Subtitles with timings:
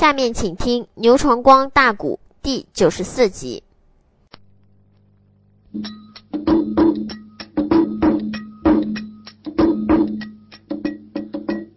[0.00, 3.62] 下面请听《牛传光大鼓》第九十四集。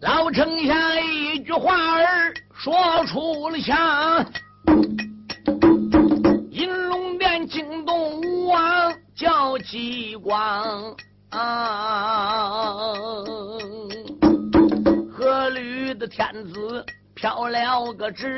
[0.00, 2.72] 老丞相一句话儿说
[3.08, 4.24] 出了腔，
[6.50, 10.96] 银龙殿惊动吴王叫激光。
[15.12, 16.86] 河吕的天子
[17.24, 18.28] 飘了个旨，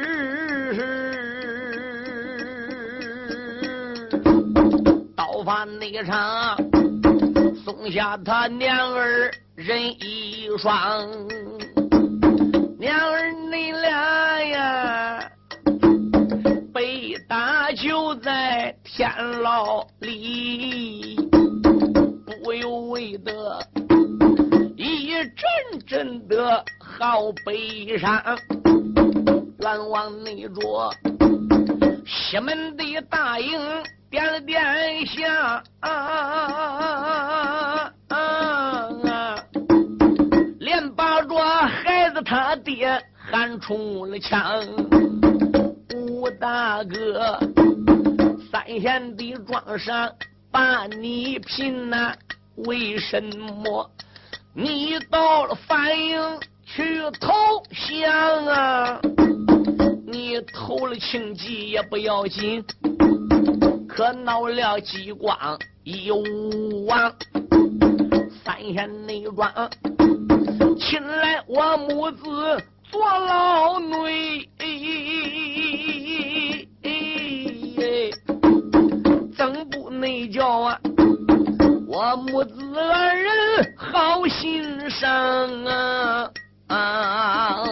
[5.16, 6.56] 刀法那场
[7.64, 11.04] 送下他娘儿人一双，
[12.78, 15.32] 娘儿你俩呀
[16.72, 19.10] 被打就在天
[19.42, 21.16] 牢里。
[22.44, 23.58] 不由为得
[24.76, 28.22] 一阵阵的好悲伤，
[29.66, 30.94] 冤枉内着
[32.06, 33.58] 西门的大营
[34.08, 35.60] 点了点下，
[40.60, 44.64] 连把着孩子他爹喊出了枪。
[45.96, 47.36] 吴大哥，
[48.52, 50.12] 三贤的庄上
[50.52, 52.14] 把你聘呐。
[52.68, 53.90] 为什么
[54.54, 57.34] 你到了反营去投
[57.72, 59.00] 降啊？
[60.16, 62.64] 你投了轻骑也不要紧，
[63.86, 65.36] 可闹了激光
[65.84, 67.14] 一无王，
[68.42, 69.52] 三贤内庄，
[70.80, 72.24] 请来我母子
[72.90, 74.48] 做牢内，
[79.36, 80.80] 怎不内教啊？
[81.86, 86.30] 我母子二人好心伤啊！
[86.68, 87.64] 啊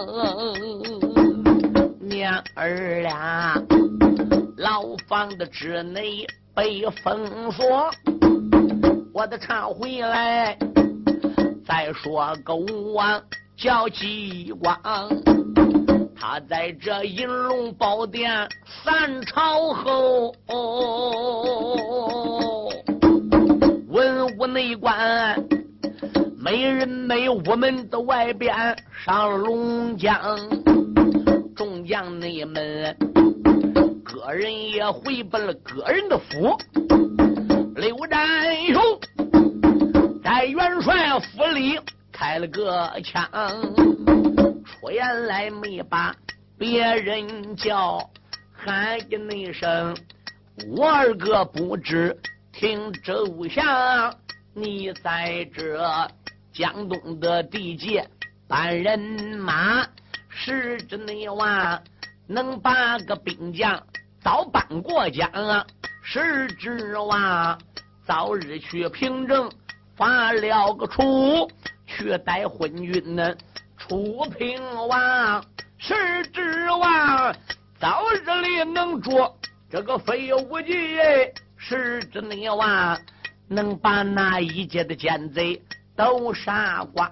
[2.04, 3.54] 娘儿俩
[4.58, 7.90] 牢房的之内被封锁，
[9.12, 10.56] 我的唱回来
[11.66, 13.22] 再说个武王
[13.56, 14.78] 叫激光，
[16.14, 18.48] 他在这银龙宝殿
[18.84, 20.34] 三朝后。
[23.88, 25.42] 文武内官，
[26.36, 28.54] 没人没我们的外边
[29.04, 30.18] 上龙江，
[31.64, 32.94] 众将内们，
[34.04, 34.68] 个人。
[34.68, 36.06] 也回奔了个人。
[36.10, 36.58] 的府。
[37.74, 39.00] 刘占雄
[40.22, 41.80] 在元帅府里
[42.12, 43.26] 开了个枪，
[44.62, 46.14] 出言来没把
[46.58, 47.56] 别人。
[47.56, 48.10] 叫，
[48.52, 49.96] 喊一声，
[50.76, 52.14] 我二哥不知。
[52.52, 54.14] 听周相，
[54.52, 55.82] 你在这
[56.52, 58.06] 江东的地界
[58.46, 58.98] 搬人。
[59.38, 59.86] 马，
[60.36, 61.80] 是之内娃
[62.26, 63.80] 能把个兵将
[64.20, 65.64] 早搬过江啊？
[66.02, 67.56] 是指娃
[68.04, 69.50] 早日去平政
[69.96, 71.48] 发了个出，
[71.86, 73.34] 去带昏君呢
[73.78, 75.42] 出平王？
[75.78, 77.34] 是指娃
[77.78, 79.34] 早日里能捉
[79.70, 80.98] 这个飞武计？
[81.56, 82.98] 是指你娃
[83.48, 85.62] 能把那一届的奸贼
[85.96, 87.10] 都杀光，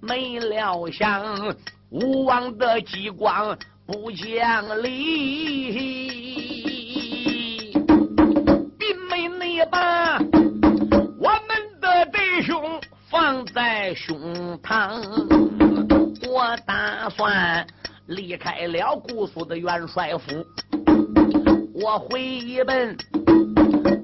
[0.00, 1.54] 没料想
[1.90, 3.56] 吴王的激光
[3.86, 5.72] 不讲理，
[8.78, 10.18] 并没你把
[11.18, 12.78] 我们的弟兄
[13.10, 15.00] 放在胸膛。
[16.28, 17.66] 我打算
[18.06, 20.44] 离开了姑苏的元帅府，
[21.72, 22.94] 我回一奔。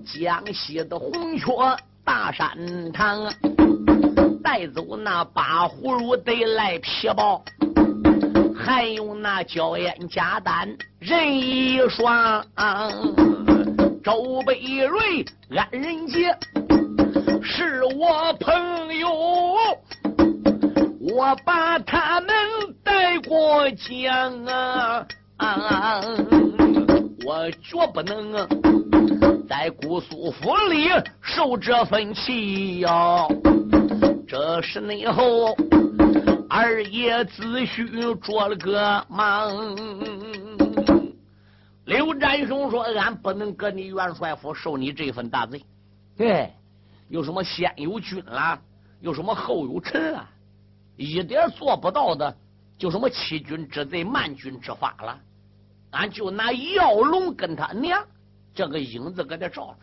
[0.07, 1.47] 江西的红雀
[2.03, 2.49] 大山
[2.93, 3.31] 堂，
[4.43, 7.45] 带走那八葫芦得来皮包，
[8.65, 10.67] 还有那娇艳佳丹
[10.99, 12.43] 人一双。
[14.03, 15.23] 周北瑞、
[15.55, 16.35] 安仁杰
[17.43, 19.09] 是我朋友，
[20.99, 22.29] 我把他们
[22.83, 26.01] 带过江啊！
[27.27, 28.33] 我绝不能
[29.47, 30.89] 在姑苏府里
[31.21, 33.29] 受这份气哟。
[34.27, 35.55] 这是内后
[36.57, 39.77] 二爷子胥着了个梦。
[41.85, 45.65] 刘占雄说：“俺不能搁你元帅府受你这份大罪。
[46.17, 46.53] 对，
[47.09, 48.57] 有什么先有君啦，
[49.01, 50.31] 有什么后有臣啊，
[50.97, 52.33] 一点做不到的，
[52.79, 55.19] 就什么欺君之罪、慢君之法了。”
[55.91, 58.01] 俺就拿药龙跟他娘
[58.55, 59.75] 这个影子给他罩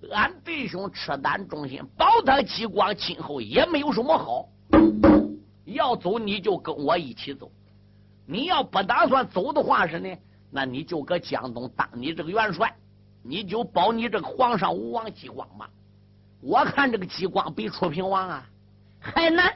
[0.00, 4.48] 着，俺弟兄赤胆忠心，保他激光，今后也没有什么好。
[5.64, 7.50] 要走你就跟我一起走，
[8.26, 10.08] 你要不打算走的话是呢，
[10.50, 12.74] 那你就搁江东当你这个元帅，
[13.22, 15.70] 你就保你这个皇上武王姬光吧。
[16.40, 18.46] 我看这个姬光比楚平王啊
[19.00, 19.54] 还难。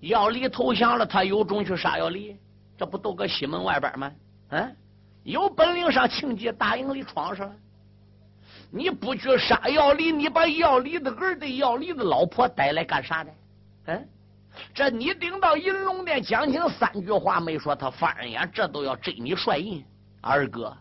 [0.00, 2.36] 要离投降了，他有种去杀要离，
[2.76, 4.12] 这不都搁西门外边吗？
[4.50, 4.76] 嗯，
[5.22, 7.56] 有本领上庆忌大营里闯上了。
[8.70, 13.30] 你不去杀要离，你把要离的儿子、要离的老婆带来干啥呢？
[13.86, 14.08] 嗯，
[14.72, 19.84] 这你顶到银龙殿讲清三句话没说，他翻人眼，这都要追你帅印。
[20.20, 20.76] 二哥，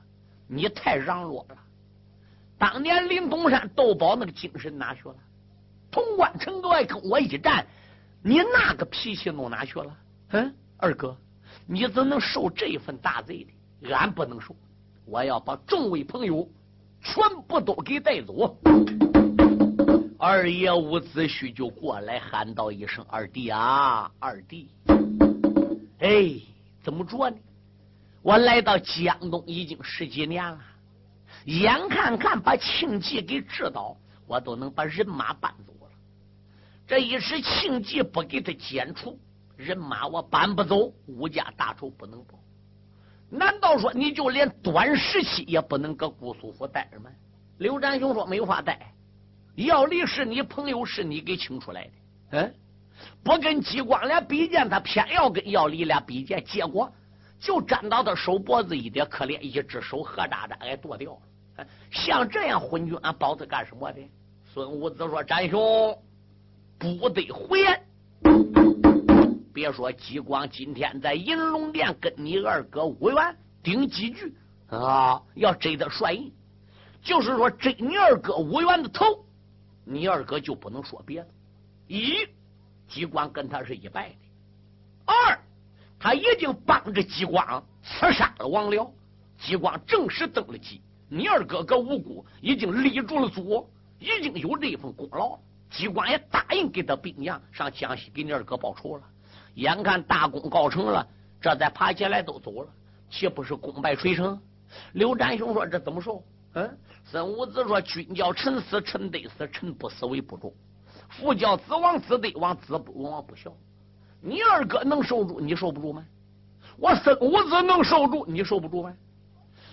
[0.47, 1.57] 你太让弱了。
[2.57, 5.15] 当年林东山斗宝那个精神哪去了？
[5.91, 7.65] 潼关城外跟我一战。
[8.21, 9.97] 你那个脾气弄哪去了？
[10.29, 11.17] 嗯，二哥，
[11.65, 13.45] 你怎能受这份大罪
[13.81, 13.93] 的？
[13.93, 14.55] 俺不能受，
[15.05, 16.47] 我要把众位朋友
[17.01, 18.57] 全部都给带走。
[20.25, 24.69] 二爷伍子胥就过来喊道一声：“二弟啊，二弟！
[25.99, 26.39] 哎，
[26.81, 27.35] 怎么着呢？
[28.21, 30.57] 我来到江东已经十几年了，
[31.43, 35.91] 眼看看把庆忌给治倒，我都能把人马搬走了。”
[36.87, 39.19] 这一时庆忌不给他剪除
[39.57, 42.39] 人马，我搬不走，吴家大仇不能报。
[43.29, 47.11] 难道说你就连短时期也不能搁姑苏府待着吗？
[47.57, 48.92] 刘占雄说没法待，
[49.55, 51.91] 要离是你朋友，是你给请出来的。
[52.31, 52.53] 嗯，
[53.23, 56.91] 不跟激光俩比剑，他偏要跟要离俩比剑，结果
[57.39, 61.65] 就沾到他手脖子一点，可怜一只手何渣渣给剁掉了。
[61.91, 64.01] 像这样昏君，俺保他干什么的？
[64.53, 65.97] 孙武子说：“展兄。”
[66.79, 67.81] 不得胡言。
[69.53, 74.35] 别说激光今天在银龙殿跟你二哥武元顶几句
[74.67, 76.33] 啊，要追他帅印，
[77.01, 79.05] 就是说追你二哥武元的头，
[79.83, 81.27] 你二哥就不能说别的。
[81.87, 82.27] 一，
[82.87, 84.15] 激光跟他是一拜的；
[85.05, 85.39] 二，
[85.99, 88.89] 他已经帮着激光刺杀了王僚，
[89.37, 93.69] 激光正式登了基，你二哥哥无辜，已经立住了足，
[93.99, 95.39] 已经有这份功劳。
[95.69, 99.03] 机关也答应给他兵将上江西给你二哥报仇了，
[99.55, 101.07] 眼看大功告成了，
[101.41, 102.69] 这再爬起来都走了，
[103.09, 104.39] 岂不是功败垂成？
[104.93, 110.53] 刘占雄说：“这怎么说？”嗯，孙武子说：“君叫臣死，臣得死；臣不死为不忠。
[111.09, 113.51] 父叫子亡，子得亡；子不亡不孝。
[114.21, 116.05] 你二哥能受住，你受不住吗？
[116.77, 118.93] 我孙武子能受住，你受不住吗？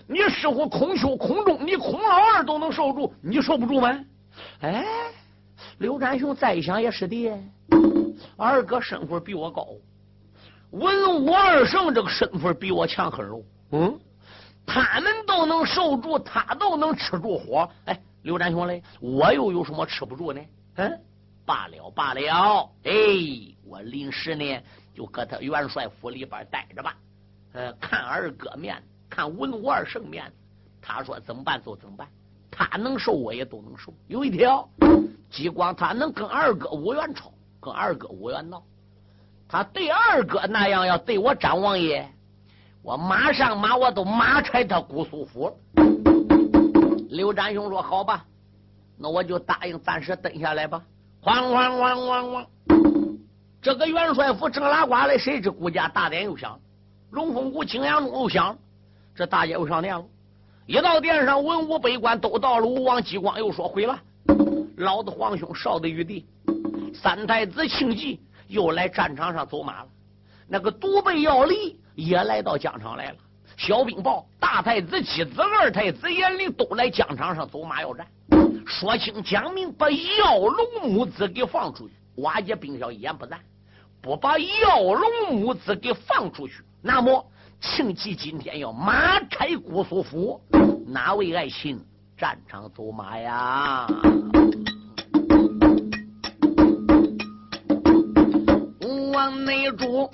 [0.06, 4.04] 你师傅孔修、孔仲，你孔老二都能受住，你受不住吗？
[4.60, 4.84] 哎。”
[5.76, 7.30] 刘占雄再想也是的，
[8.36, 9.68] 二哥身份比我高，
[10.70, 13.42] 文武二圣这个身份比我强很多。
[13.72, 14.00] 嗯，
[14.72, 17.68] 他们都能受住，他都能吃住火。
[17.86, 20.40] 哎，刘占雄嘞，我又有什么吃不住呢？
[20.76, 21.00] 嗯，
[21.44, 22.70] 罢了罢了。
[22.84, 22.92] 哎，
[23.66, 24.62] 我临时呢
[24.94, 26.96] 就搁他元帅府里边待着吧。
[27.52, 30.32] 呃，看二哥面子，看文武二圣面子。
[30.80, 32.06] 他说怎么办就怎么办，
[32.48, 33.92] 他能受我也都能受。
[34.06, 34.68] 有一条。
[35.30, 38.62] 激光他能跟二哥武元吵，跟二哥武元闹，
[39.48, 42.08] 他对二哥那样要对我张王爷，
[42.82, 45.54] 我马上马我都马拆他姑苏府。
[47.10, 48.24] 刘占雄说：“好吧，
[48.96, 50.82] 那我就答应暂时蹲下来吧。”
[51.22, 53.16] 哐哐哐哐哐，
[53.60, 56.58] 这个元帅府正拉呱嘞，谁知顾家大典又响，
[57.10, 58.56] 龙凤谷青阳钟又响，
[59.14, 60.04] 这大街又上殿了。
[60.66, 64.00] 一到殿上，文武百官都到了，武王激光又说：“回了。”
[64.78, 66.24] 老子皇兄，少的玉帝，
[66.94, 69.88] 三太子庆忌又来战场上走马了。
[70.48, 73.16] 那个独背要离也来到疆场来了。
[73.56, 78.06] 小兵报，大太子妻子、二太子严陵都来疆场上走马要战。
[78.66, 81.94] 说清讲明，把耀龙母子给放出去。
[82.16, 83.38] 瓦解兵小一言不赞，
[84.00, 87.24] 不把耀龙母子给放出去，那么
[87.60, 90.40] 庆忌今天要马拆姑苏府，
[90.86, 91.78] 哪位爱卿
[92.16, 93.86] 战场走马呀？
[99.12, 100.10] 王内主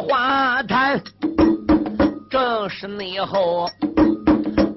[0.00, 1.00] 花坛，
[2.30, 3.68] 正是内后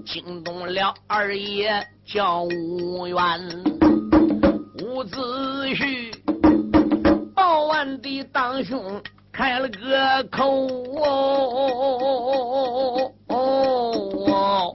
[0.06, 3.18] 惊动了二爷叫吴元，
[4.84, 5.18] 伍子
[5.70, 6.14] 胥
[7.34, 10.68] 报完的当兄开了个口
[13.28, 14.74] 哦，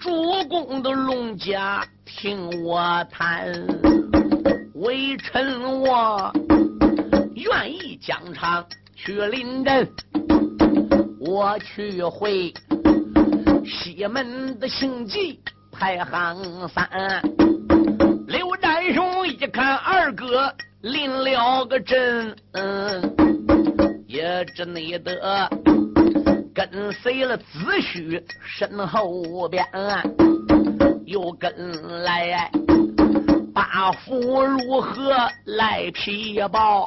[0.00, 0.10] 主
[0.48, 3.52] 公的龙家听我谈。
[4.74, 6.32] 微臣我
[7.34, 8.64] 愿意疆场
[9.00, 9.88] 去临阵，
[11.20, 12.52] 我去会
[13.64, 15.38] 西门的行迹
[15.70, 16.88] 排行三。
[18.26, 20.52] 刘占雄一看二哥
[20.82, 22.36] 临了个阵，
[24.08, 25.48] 也只内得
[26.52, 27.44] 跟随了子
[27.80, 29.64] 虚身后边，
[31.06, 32.50] 又跟来
[33.54, 35.14] 八福如何
[35.46, 36.84] 来皮包，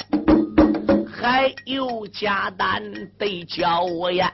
[1.11, 2.81] 还有家丹
[3.17, 4.31] 得交烟，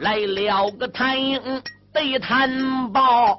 [0.00, 1.40] 来了个谭英
[1.92, 3.38] 得谭宝。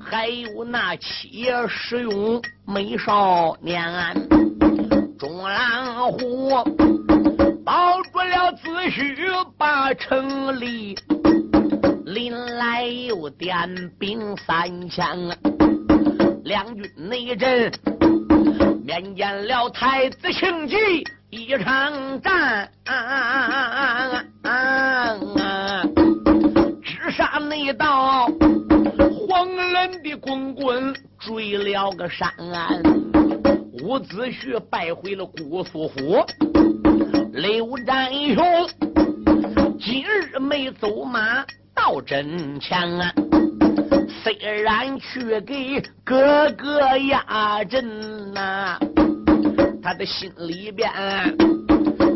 [0.00, 3.82] 还有那七十勇美少年，
[5.18, 6.50] 钟兰虎
[7.64, 9.14] 保住了子虚
[9.56, 10.96] 把城里，
[12.06, 15.06] 临来又点兵三千，
[16.42, 17.70] 两军内阵
[18.90, 20.74] 面见了太子庆忌
[21.30, 22.68] 一场战，
[26.82, 28.26] 直杀内道。
[29.28, 32.32] 黄人的滚滚追了个山，
[33.84, 36.26] 伍子胥败回了姑苏府。
[37.32, 38.44] 刘占雄
[39.78, 42.80] 今日没走马到阵前，
[44.32, 48.78] 虽然去给哥哥压阵呐，
[49.82, 50.88] 他的心里边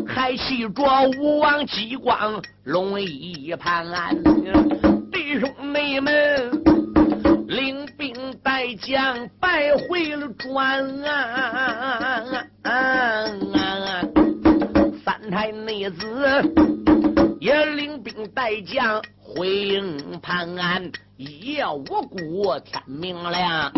[0.07, 0.81] 还系着
[1.19, 3.85] 吴王姬光龙一盘。
[5.11, 6.63] 弟兄妹们。
[7.47, 8.11] 领兵
[8.43, 10.83] 带将败回了转，
[15.03, 16.25] 三太内子
[17.39, 23.71] 也领兵带将回营潘安，一夜无故天明亮。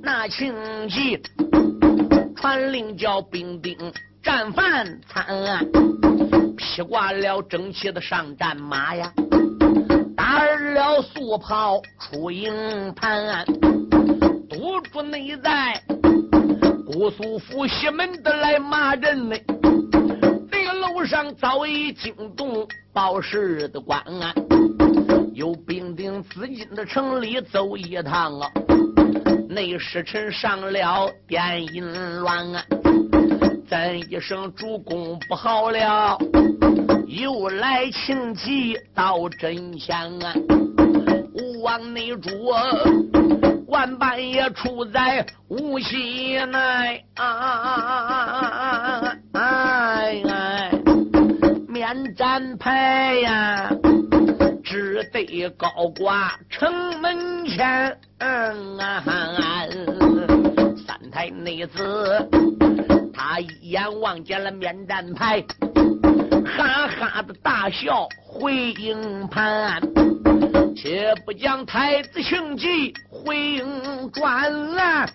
[0.00, 0.54] 那情
[0.88, 1.20] 急
[2.36, 3.76] 传令叫兵丁
[4.22, 5.66] 战犯参案，
[6.56, 9.12] 披挂了整齐的上战马呀。
[10.16, 13.44] 打了素袍出营盘，
[14.48, 15.82] 督住内在
[16.86, 19.36] 姑苏府西门的来骂人呢。
[20.94, 24.32] 这个楼上早已惊动报事的官啊，
[25.32, 28.48] 有兵丁资金的城里走一趟啊。
[29.48, 31.84] 内侍臣上了电银
[32.20, 32.64] 乱啊，
[33.68, 36.16] 咱一声主公不好了。
[37.08, 40.32] 又来请急到真相啊！
[41.34, 42.30] 吴王内主
[43.66, 49.12] 万般也处在无锡内啊！
[49.32, 50.22] 哎，
[51.84, 53.70] 免战牌呀，
[54.64, 57.94] 只得高挂城门前。
[58.20, 58.78] 嗯
[60.86, 62.26] 三太内子
[63.12, 65.44] 他一眼望见了免战牌。
[66.56, 69.82] 哈哈的大笑回营盘，
[70.74, 75.06] 且不讲太子庆忌回营转了，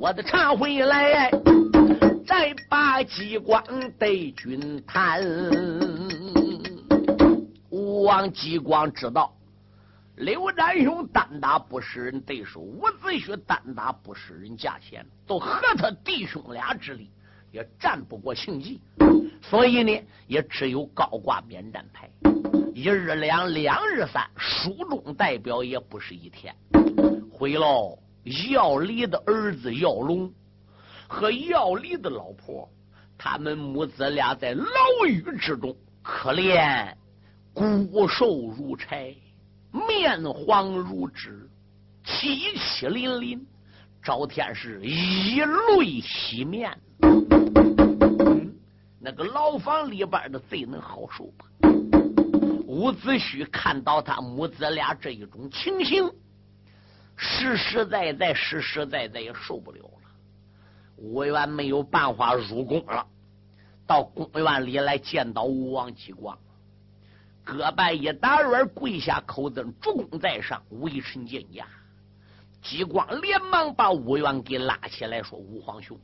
[0.00, 1.30] 我的茶回来，
[2.28, 3.64] 再把机关
[3.98, 5.22] 对君谈。
[7.70, 9.34] 吴王姬光知道
[10.16, 17.10] 刘占雄单打不使人对手，伍子胥单打不使人价钱，都合他弟兄俩之力，
[17.50, 18.78] 也战不过庆忌。
[19.40, 22.10] 所以呢，也只有高挂免战牌，
[22.74, 26.54] 一日两，两日三，书中代表也不是一天。
[27.32, 27.98] 回喽，
[28.50, 30.30] 姚离的儿子姚龙
[31.08, 32.68] 和药离的老婆，
[33.16, 34.64] 他们母子俩在牢
[35.08, 36.94] 狱之中，可怜
[37.54, 39.14] 骨瘦如柴，
[39.72, 41.48] 面黄如纸，
[42.04, 43.46] 凄凄淋淋，
[44.02, 46.78] 赵天是以泪洗面。
[49.00, 51.46] 那个牢房里边的贼能好受吧？
[52.66, 56.06] 伍子胥看到他母子俩这一种情形，
[57.16, 60.07] 实实在在、实实在在也受不了了。
[60.98, 63.06] 武元没有办法入宫了，
[63.86, 66.36] 到宫院里来见到吴王姬光，
[67.44, 71.66] 各拜一打软，跪下口尊主公在上，微臣见驾。
[72.60, 75.98] 姬光连忙把吴元给拉起来，说：“吴皇兄，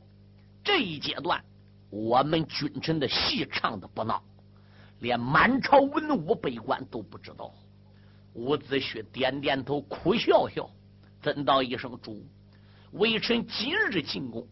[0.63, 1.43] 这一阶段。”
[1.91, 4.19] 我们君臣的戏唱的不孬，
[4.99, 7.53] 连满朝文武百官都不知道。
[8.33, 10.69] 伍子胥点点头，苦笑笑，
[11.21, 12.25] 尊道一声：“主，
[12.93, 14.45] 微臣今日进宫，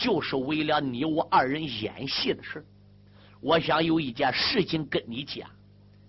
[0.00, 2.64] 就是为了你我二人演戏的事。
[3.40, 5.48] 我想有一件事情跟你讲，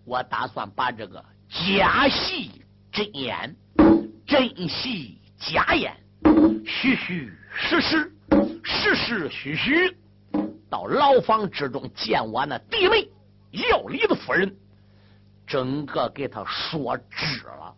[0.06, 2.52] 我打算把这个假戏
[2.92, 3.56] 真演，
[4.26, 5.96] 真戏假演，
[6.66, 8.12] 虚虚实实，
[8.64, 9.98] 实实虚虚。”
[10.70, 13.10] 到牢房之中见我那弟妹
[13.52, 14.56] 要离的夫人，
[15.48, 17.76] 整个给他说直了。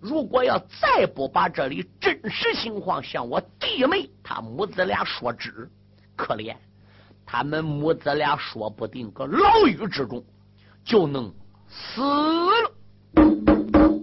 [0.00, 5.68] 如果要再不把这里真实情况向我弟妹他母子俩说知，
[6.16, 6.56] 可怜
[7.26, 10.24] 他们母子俩说不定搁牢狱之中
[10.82, 11.32] 就能
[11.68, 12.72] 死了。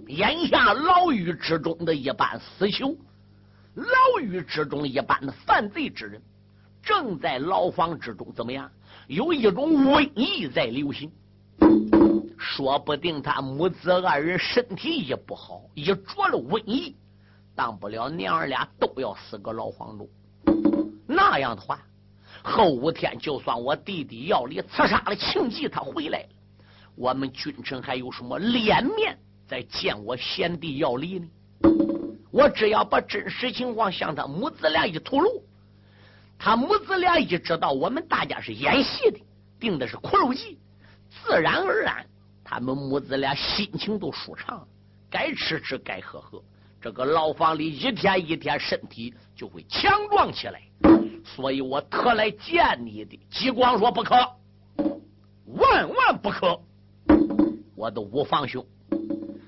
[0.06, 2.96] 眼下牢狱之中的一般死囚，
[3.74, 6.22] 牢狱之中一般的犯罪之人，
[6.82, 8.70] 正在牢房之中怎么样？
[9.08, 11.10] 有一种瘟疫在流行。
[12.36, 16.96] 说不定他母子二人身体也不好，一着了瘟疫，
[17.54, 20.08] 当不了娘儿俩都要死个老房中。
[21.06, 21.80] 那样的话，
[22.42, 26.28] 后五天就算我弟弟要离刺杀了庆忌，他回来了，
[26.96, 31.28] 我们君臣还有什么脸面再见我贤弟要离呢？
[32.30, 35.42] 我只要把真实情况向他母子俩一吐露，
[36.38, 39.18] 他母子俩一知道我们大家是演戏的，
[39.58, 40.58] 定的是苦肉计，
[41.10, 42.04] 自然而然。
[42.44, 44.66] 他们母子俩心情都舒畅，
[45.10, 46.42] 该吃吃，该喝喝。
[46.80, 50.62] 这个牢房里一天一天身体就会强壮起来。
[51.24, 53.20] 所以我特来见你的。
[53.30, 54.14] 激光说不可，
[55.44, 56.58] 万万不可！
[57.74, 58.64] 我的五房兄，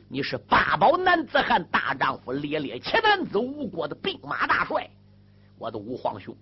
[0.08, 4.88] 你是八宝男子汉大丈夫，烈烈且男子，吴国的兵马大帅。
[5.58, 6.36] 我的五皇兄，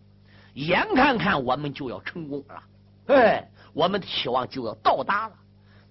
[0.55, 2.63] 眼看看我们就要成功了，
[3.15, 5.35] 哎，我们的期望就要到达了。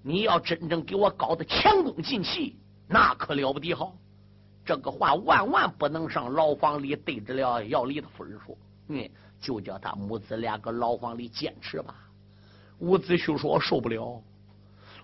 [0.01, 2.55] 你要真正给我搞得前功尽弃，
[2.87, 3.93] 那可了不得好。
[4.65, 8.57] 这个话万万不能上牢房里对着了要离的夫人说。
[8.89, 11.95] 嗯，就叫他母子俩搁牢房里坚持吧。
[12.79, 14.21] 伍子胥说：“我受不了，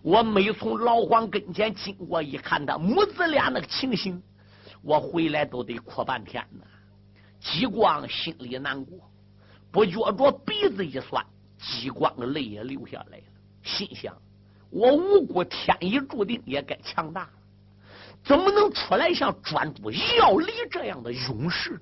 [0.01, 4.21] 我每从老黄跟前经过，一看他母子俩那个情形，
[4.81, 6.65] 我回来都得哭半天呢。”
[7.41, 8.99] 激光心里难过，
[9.69, 11.25] 不觉着鼻子一酸，
[11.63, 13.23] 激光的泪也流下来了，
[13.63, 14.13] 心想。
[14.69, 17.29] 我无辜天意注定也该强大了，
[18.23, 21.79] 怎么能出来像专诸要离这样的勇士？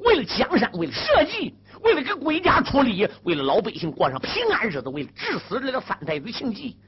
[0.00, 6.78] 为了江山，为了社稷，为了给国家出力，为了老百姓过上平安日子，为了治死这个三太子庆忌，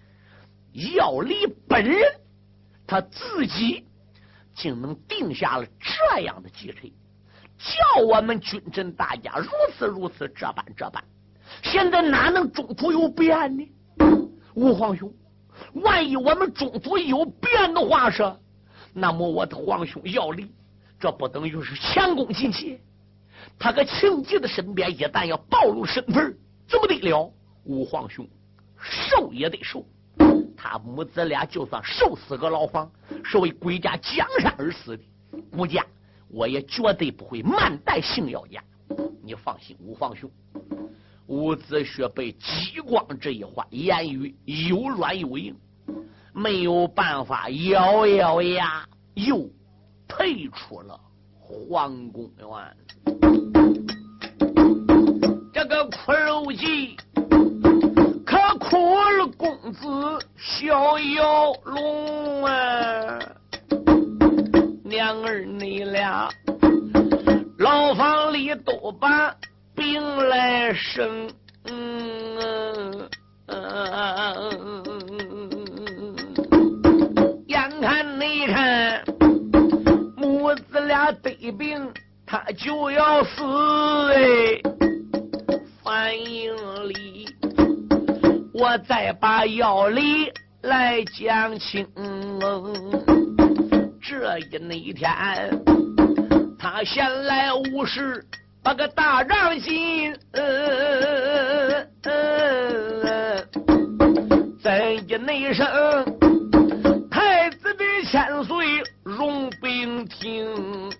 [0.96, 2.02] 要离本人
[2.86, 3.86] 他自己
[4.54, 6.78] 竟能定下了这样的计策，
[7.58, 11.04] 叫我们君臣大家如此如此这般这般，
[11.62, 13.68] 现在哪能中途有变呢？
[14.54, 15.12] 吴皇兄。
[15.72, 18.30] 万一我们中途有变的话，是
[18.92, 20.50] 那么我的皇兄要离，
[21.00, 22.78] 这不等于是前功尽弃？
[23.58, 26.36] 他个庆忌的身边，一旦要暴露身份，
[26.68, 27.32] 怎么得了？
[27.64, 28.26] 五皇兄
[28.78, 29.84] 受也得受，
[30.56, 32.90] 他母子俩就算受死个牢房，
[33.24, 35.02] 是为国家江山而死的，
[35.50, 35.84] 顾家
[36.28, 38.62] 我也绝对不会慢待姓姚家。
[39.22, 40.30] 你放心，五皇兄。
[41.28, 45.56] 伍子胥被激光这一话，言语又软又硬，
[46.32, 49.50] 没有办法，咬咬牙，又
[50.06, 50.98] 退出了
[51.40, 52.46] 皇宫院。
[55.52, 56.96] 这个苦肉计，
[58.24, 58.76] 可苦
[59.18, 59.88] 了公子
[60.36, 63.18] 逍遥龙啊！
[64.84, 66.28] 娘儿你俩，
[67.58, 69.35] 牢房里都把。
[69.86, 71.30] 兵来生，
[71.68, 73.08] 嗯
[77.46, 79.04] 眼看你看
[80.16, 81.88] 母子俩得病，
[82.26, 83.44] 他就要死
[84.12, 84.60] 哎！
[85.84, 86.52] 反应
[86.88, 87.28] 里，
[88.52, 91.86] 我再把药理来讲清。
[94.02, 95.08] 这一那天，
[96.58, 98.26] 他闲来无事。
[98.66, 100.12] 把个大丈心，
[104.60, 105.64] 在一内声，
[107.08, 108.66] 太子的千岁
[109.04, 110.90] 容兵听。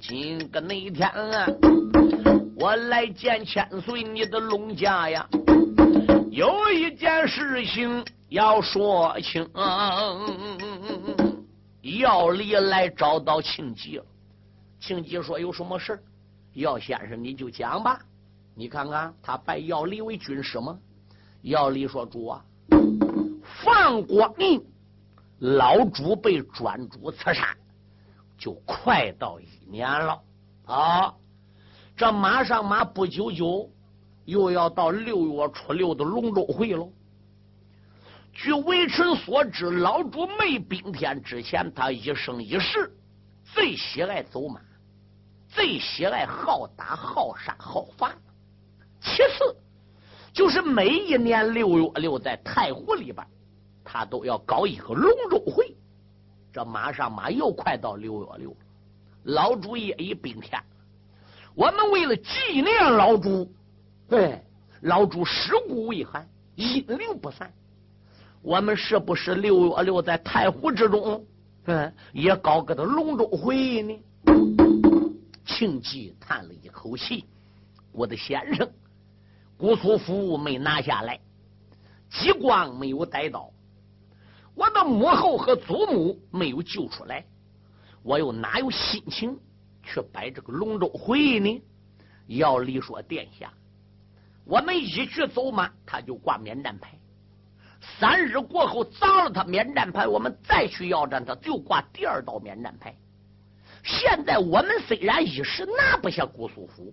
[0.00, 1.46] 今个那天啊，
[2.56, 5.28] 我来见千岁你的龙家呀，
[6.30, 9.46] 有一件事情要说清。
[11.98, 14.04] 要离来找到庆忌了。
[14.86, 15.98] 庆忌说：“有什么事
[16.52, 17.98] 姚先生你就讲吧。
[18.54, 20.78] 你看看他拜姚离为军师吗？”
[21.40, 22.44] 姚离说：“主啊，
[23.64, 24.62] 放光阴，
[25.38, 27.56] 老主被专主刺杀，
[28.36, 30.20] 就快到一年了
[30.66, 31.14] 啊！
[31.96, 33.70] 这马上马不久久
[34.26, 36.92] 又要到六月初六的龙舟会喽。
[38.34, 42.92] 据微臣所知，老主没兵天之前，他一生一世
[43.44, 44.60] 最喜爱走马。”
[45.54, 48.10] 最喜爱好打、好杀、好伐。
[49.00, 49.56] 其次，
[50.32, 53.24] 就是每一年六月六在太湖里边，
[53.84, 55.76] 他都要搞一个龙舟会。
[56.52, 58.56] 这马上马又快到六月六了，
[59.22, 60.60] 老朱也已兵天。
[61.54, 63.48] 我们为了纪念老朱，
[64.08, 64.42] 对
[64.80, 67.52] 老朱尸骨未寒，阴灵不散。
[68.42, 71.24] 我们是不是六月六在太湖之中，
[71.66, 74.02] 嗯，也搞个的龙舟会呢？
[75.54, 77.24] 庆忌叹了一口气
[77.92, 78.68] ：“我的先生，
[79.56, 81.20] 姑苏府没拿下来，
[82.10, 83.52] 激光没有逮到。”
[84.56, 87.24] 我的母后和祖母没有救出来，
[88.02, 89.38] 我又哪有心情
[89.82, 91.62] 去摆这个龙舟会呢？
[92.26, 93.52] 要理说，殿下，
[94.44, 96.88] 我们一去走马，他就挂免战牌；
[97.98, 102.96] 三日过后砸了他免战牌，我们再去要战，他就挂第二道免战牌。
[103.84, 106.92] 现在我们虽然一时拿不下姑苏府，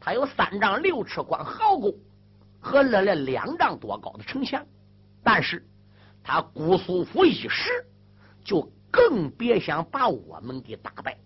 [0.00, 1.94] 他有三丈六尺宽壕沟
[2.58, 4.66] 和了了两丈多高的城墙，
[5.22, 5.64] 但是。
[6.30, 7.70] 他姑苏府一时，
[8.44, 11.16] 就更别想把我们给打败。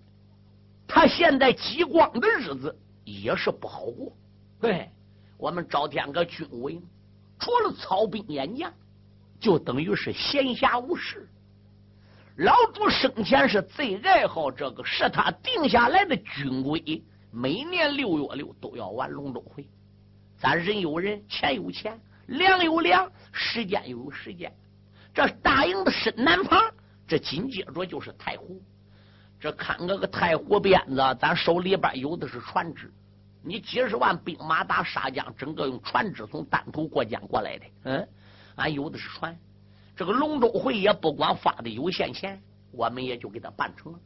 [0.87, 4.13] 他现在极光的日子也是不好过。
[4.61, 4.89] 对
[5.37, 6.81] 我们招天个军威，
[7.41, 8.73] 除了操兵演将，
[9.41, 11.29] 就等于是闲暇无事。
[12.37, 19.69] 老朱生前是最爱好这个，是他定下来的军规，每年六月六都要玩龙舟会。
[20.39, 24.51] 咱人有人，钱有钱，粮有粮，时间又有时间。
[25.13, 26.59] 这大营的深南旁，
[27.07, 28.59] 这紧接着就是太湖。
[29.39, 32.91] 这看个个太湖边子，咱手里边有的是船只。
[33.45, 37.65] 你几十万兵马打沙江，整个用船只从丹徒过江过来的。
[37.85, 38.09] 嗯，
[38.55, 39.37] 俺有的是船。
[40.03, 43.99] 这个龙舟会也不光发的有限钱，我们也就给他办成了。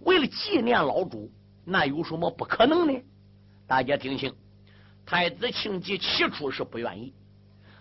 [0.00, 1.30] 为了纪念老主，
[1.64, 3.00] 那有什么不可能呢？
[3.64, 4.34] 大家听清，
[5.06, 7.14] 太子庆忌起初是不愿意。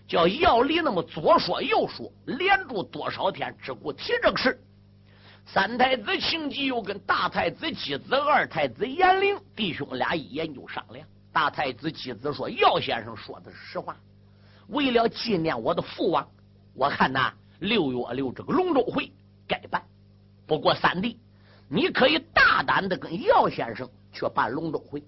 [0.07, 4.61] 叫姚离那么左说右说，连住多少天，只顾提这个事。
[5.47, 11.07] 三太子庆忌又跟大太子姬子、二太子严陵弟兄俩一研究商量。
[11.33, 13.97] 大太子姬子说：“姚先生说的是实话，
[14.67, 16.27] 为了纪念我的父王，
[16.75, 19.11] 我看呐，六月六这个龙舟会
[19.47, 19.83] 该办。
[20.47, 21.17] 不过三弟，
[21.69, 25.03] 你可以大胆的跟姚先生去办龙舟会。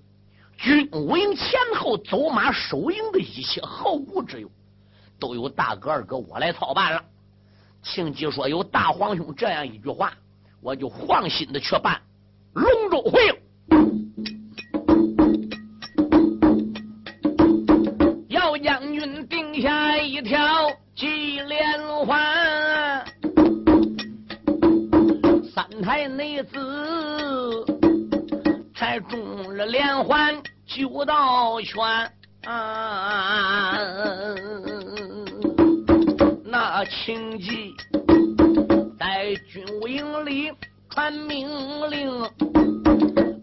[0.57, 4.49] 军营前后走马守营的一切后顾之忧。”
[5.19, 7.03] 都由大哥二哥我来操办了。
[7.81, 10.13] 庆忌说：“有大皇兄这样一句话，
[10.62, 11.99] 我就放心的去办
[12.53, 13.36] 龙舟会了。”
[18.29, 23.05] 姚将军定下一条计连环，
[25.53, 26.57] 三台内子
[28.75, 32.12] 才中了连环九道拳。
[36.43, 37.75] 那情急
[38.97, 40.51] 在军务营里
[40.89, 41.47] 传命
[41.91, 42.10] 令，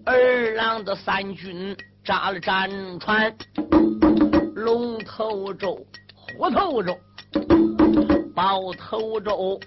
[0.05, 3.33] 二郎的三军扎了战船，
[4.57, 5.79] 龙头舟、
[6.17, 6.99] 虎头舟、
[8.35, 9.61] 包头舟，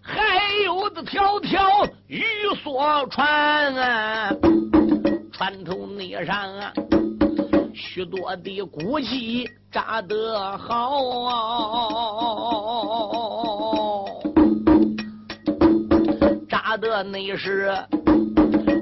[0.00, 0.22] 还
[0.64, 2.22] 有的条条玉
[2.62, 4.32] 梭船啊，
[5.32, 6.72] 船头内上啊。
[7.74, 10.90] 许多的古迹扎得好，
[16.48, 17.72] 扎得那是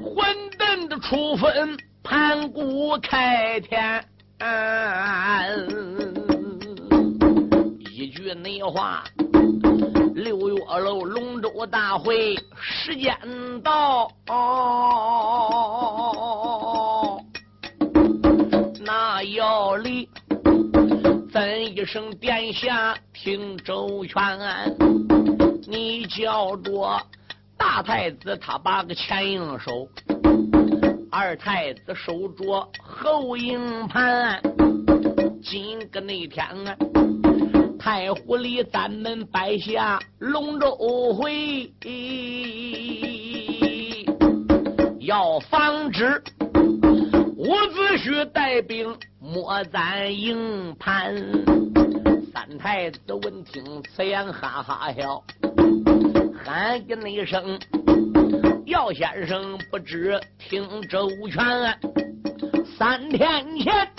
[0.03, 0.25] 混
[0.59, 4.05] 沌的初分，盘古开天。
[8.23, 9.03] 句内话，
[10.15, 13.13] 六月楼龙舟大会时间
[13.61, 14.09] 到。
[18.85, 20.07] 那要离，
[21.33, 24.39] 怎一声殿下听周全，
[25.67, 27.01] 你叫着
[27.57, 29.85] 大太子，他把个前应手；
[31.11, 34.41] 二太子守着后营盘。
[35.43, 36.77] 今个那天啊，
[37.83, 40.73] 太湖里咱们摆下龙舟
[41.15, 41.69] 会，
[45.01, 46.23] 要防止。
[47.35, 51.13] 伍子胥带兵摸咱营盘，
[52.31, 53.61] 三太子闻听
[53.93, 55.21] 此言，哈哈笑，
[56.41, 57.59] 喊一声
[58.67, 61.43] ：“姚先生不知听周全。”
[62.79, 63.91] 三天前，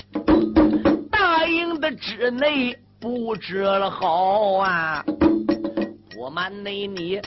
[1.10, 5.04] 大营的之内布置了好啊，
[6.14, 7.20] 不瞒内你，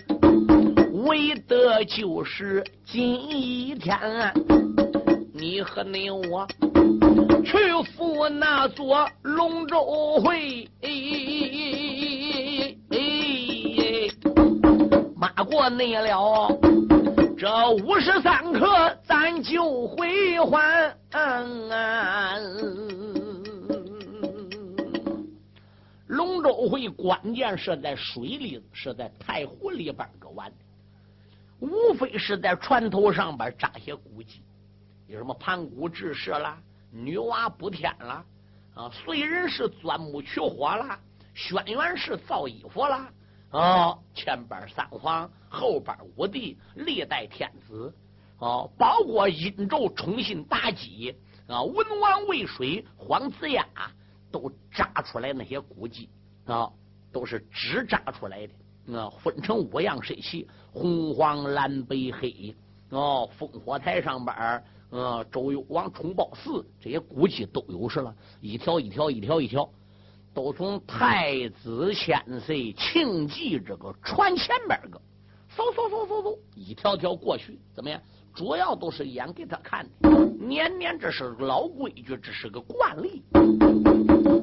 [1.06, 3.96] 为的就是今一天。
[5.36, 6.48] 你和你我
[7.46, 7.60] 去
[7.96, 10.68] 赴那座龙舟会，
[15.16, 16.50] 马过你了，
[17.38, 20.92] 这五十三刻咱就回还。
[26.17, 30.58] 龙舟会关键是在水里，是在太湖里边个玩的，
[31.60, 34.41] 无非是在船头上边扎些古迹，
[35.06, 36.58] 有什么盘古治世啦、
[36.91, 38.25] 女娲补天啦、
[38.73, 40.99] 啊燧人氏钻木取火啦、
[41.36, 43.08] 轩辕氏造衣服啦。
[43.49, 47.93] 啊，前边三皇，后边五帝，历代天子，
[48.39, 51.15] 啊，包括殷纣宠信妲己，
[51.47, 53.65] 啊，文王渭水，黄子牙，
[54.32, 56.10] 都扎出来那些古迹，
[56.46, 56.72] 啊，
[57.12, 62.56] 都是纸扎出来的，啊，分成五样色系，红、黄、蓝、白、黑，
[62.90, 64.36] 哦，烽火台上边，
[64.92, 69.70] 啊，周幽王冲宝寺这些古迹都有是了，一条一条，一条一条。
[70.34, 75.02] 都从太子千岁庆忌这个船前边儿个，
[75.56, 78.00] 嗖嗖嗖嗖嗖，一条条过去，怎么样？
[78.36, 80.10] 主要都是演给他看的，
[80.40, 83.24] 年年这是老规矩，这是个惯例。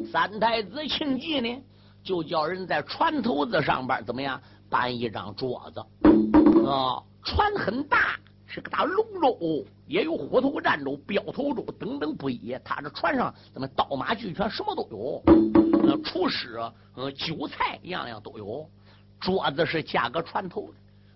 [0.04, 1.62] 三太子庆忌呢，
[2.02, 5.80] 就叫人在船头子上边怎么样搬一张桌子
[6.66, 7.02] 啊？
[7.22, 12.54] 船很大，是个大龙舟，也有虎头战舟、镖头舟等等不一。
[12.62, 15.22] 他这船上怎么刀马俱全，什么都有。
[15.82, 16.60] 那厨师，
[16.94, 18.68] 呃，酒菜样样都有。
[19.20, 20.70] 桌子是架个船头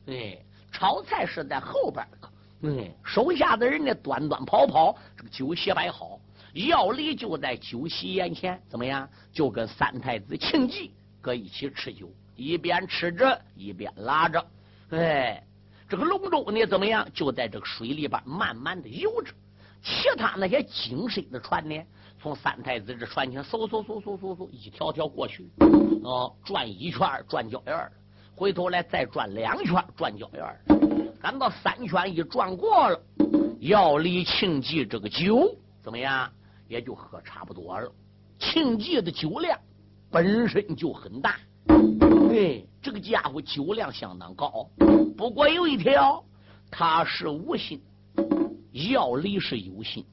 [0.06, 0.38] 的，哎，
[0.72, 2.28] 炒菜是在后边的，
[2.70, 6.18] 哎，手下的人呢端端跑跑，这个酒席摆好，
[6.54, 9.08] 药礼就在酒席眼前，怎么样？
[9.32, 14.44] 就跟三太子庆忌搁一起吃酒，一边吃着一边拉着，
[14.90, 15.42] 哎，
[15.88, 17.06] 这个龙舟呢怎么样？
[17.12, 19.32] 就在这个水里边慢慢的游着，
[19.82, 21.76] 其他那些精深的船呢？
[22.20, 25.48] 从三太子这船前嗖嗖嗖嗖嗖嗖一条条过去，
[26.02, 27.90] 哦，转一圈转脚院
[28.34, 30.44] 回头来再转两圈转脚院
[31.20, 33.00] 赶到三圈一转过了，
[33.60, 36.28] 要离庆忌这个酒怎么样？
[36.68, 37.92] 也就喝差不多了。
[38.38, 39.58] 庆忌的酒量
[40.10, 41.40] 本身就很大，
[42.30, 44.70] 哎，这个家伙酒量相当高。
[45.16, 46.22] 不过有一条，
[46.70, 47.82] 他是无心，
[48.92, 50.04] 要离是有心。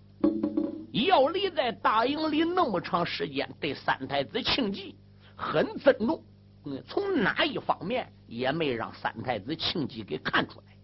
[0.92, 4.96] 要离在大营里那么长时间，对三太子庆忌
[5.36, 6.24] 很尊重，
[6.64, 10.75] 嗯，从哪一方面也没让三太子庆忌给看出来，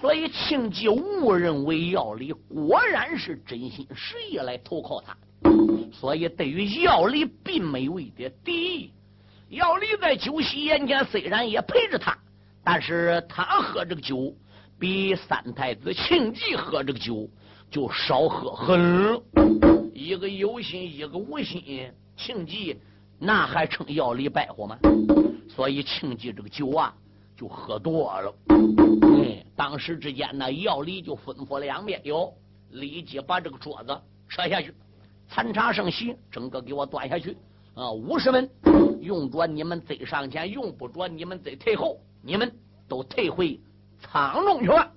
[0.00, 5.16] 所以庆忌误认为要离果然是真心实意来投靠他，
[5.92, 8.90] 所以对于要离并没有一点敌意。
[9.48, 12.16] 要离在酒席眼前虽然也陪着他，
[12.64, 14.34] 但是他喝这个酒
[14.78, 17.28] 比三太子庆忌喝这个酒。
[17.68, 19.22] 就少喝很了，
[19.92, 22.78] 一个有心，一个无心，庆忌
[23.18, 24.78] 那还成药里败火吗？
[25.48, 26.94] 所以庆忌这个酒啊，
[27.36, 28.34] 就喝多了。
[28.48, 32.32] 嗯，当时之间呢，药里就吩咐两遍有
[32.70, 34.74] 立即把这个桌子撤下去，
[35.28, 37.36] 残茶剩席整个给我端下去
[37.74, 37.90] 啊！
[37.92, 38.48] 五十文
[39.00, 42.50] 用着你们再上前，用不着你们再退后，你们
[42.88, 43.60] 都退回
[44.00, 44.90] 舱中去吧。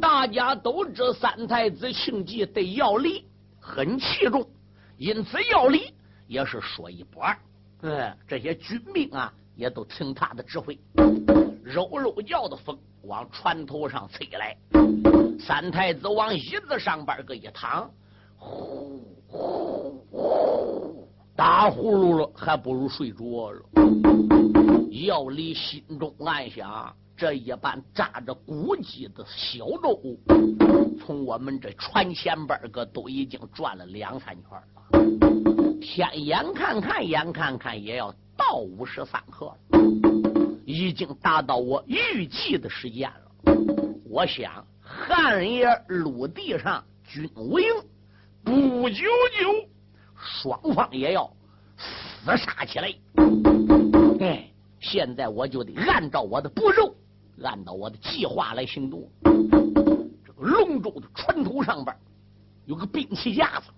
[0.00, 3.24] 大家都知三太子庆忌对要离
[3.60, 4.46] 很器重，
[4.98, 5.92] 因此要离
[6.26, 7.36] 也是说一不二。
[7.82, 10.78] 嗯，这些军兵啊也都听他的指挥，
[11.62, 14.56] 柔柔叫的风往船头上吹来。
[15.38, 17.90] 三太子往椅子上边个一躺，
[18.38, 23.60] 呼呼呼，打呼噜了，还不如睡着了。
[25.06, 26.96] 药离心中暗想。
[27.16, 30.00] 这一般扎着古迹的小舟，
[30.98, 35.78] 从我们这船前边个都已经转了两三圈了。
[35.82, 39.56] 天眼看看，眼看看也要到五十三刻了，
[40.64, 43.54] 已经达到我预计的时间了。
[44.08, 47.66] 我想，汉爷陆地上军无营，
[48.42, 49.04] 不久
[49.38, 49.68] 久
[50.16, 51.30] 双方也要
[52.24, 52.94] 厮杀起来。
[54.20, 54.50] 哎，
[54.80, 56.94] 现在我就得按照我的步骤。
[57.42, 59.06] 按照我的计划来行动。
[59.22, 61.94] 这个龙舟的船头上边
[62.64, 63.70] 有个兵器架子，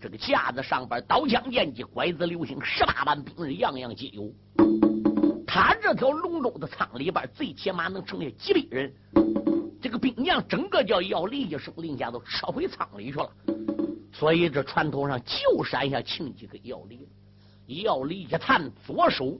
[0.00, 4.32] 这个架子上边刀枪剑戟拐子流星十八般兵刃样样皆有。
[5.46, 8.92] 他这条龙舟的舱里边最起码能盛下几百人。
[9.82, 13.30] 这个兵将整个叫要离一声令下，都撤回舱里去了。
[14.12, 17.06] 所以这船头上就闪下庆忌跟要离。
[17.66, 19.38] 要离一探左手。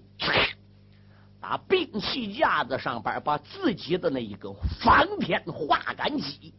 [1.41, 6.53] 把兵器架子上边，把自己的那一根方天画杆戟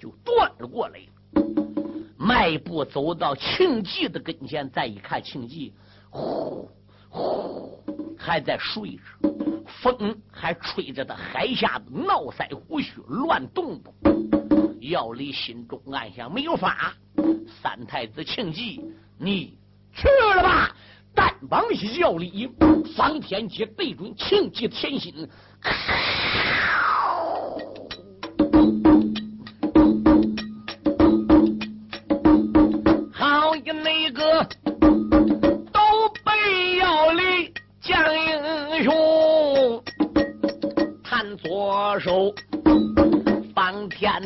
[0.00, 0.98] 就断了过来。
[2.28, 5.72] 迈步走到庆忌的跟前，再一看，庆忌
[6.10, 6.68] 呼
[7.08, 7.82] 呼
[8.18, 9.02] 还在睡着，
[9.80, 13.94] 风还吹着他海下的闹腮胡须乱动动。
[14.80, 16.92] 姚离心中暗想：没有法，
[17.62, 18.84] 三太子庆忌，
[19.16, 19.56] 你
[19.94, 20.76] 去了吧！
[21.14, 21.64] 单膀
[21.98, 22.46] 姚离，
[22.94, 25.26] 方天戟对准庆忌天心。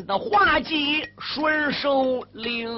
[0.06, 2.68] 的画戟顺手领，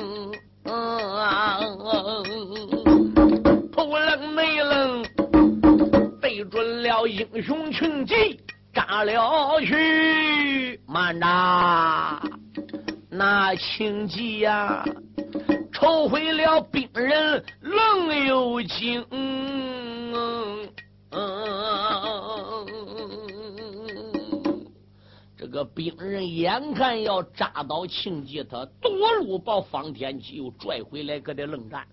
[3.73, 5.05] 扑棱没棱，
[6.21, 8.41] 对准了英雄群骑，
[8.73, 10.81] 扎了去。
[10.87, 11.27] 慢着，
[13.11, 14.85] 那情急呀，
[15.73, 19.05] 抽回了兵人愣有惊。
[25.55, 31.87] 个兵人眼看要扎到庆忌，他夺路把方天戟又拽回来，搁这愣战。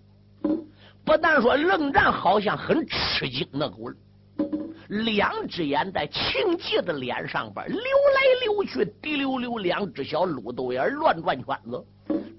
[1.06, 3.92] 不但说愣战，好像很吃惊那股。
[4.88, 11.86] 两只眼在庆忌的脸上边溜来溜去，滴溜溜，两只小鹿豆眼乱转圈子。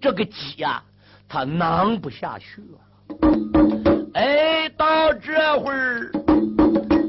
[0.00, 0.82] 这个鸡呀，
[1.28, 4.10] 他囊不下去了。
[4.14, 6.10] 哎，到这会儿